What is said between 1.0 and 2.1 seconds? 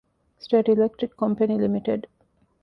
ކޮމްޕެނީ ލިމިޓެޑް.